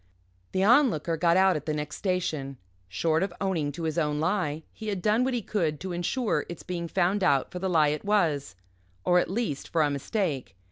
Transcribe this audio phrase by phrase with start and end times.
[0.51, 2.57] The Onlooker got out at the next station.
[2.89, 6.43] Short of owning to his own lie, he had done what he could to insure
[6.49, 8.55] its being found out for the lie it was
[9.05, 10.55] or, at least, for a mistake.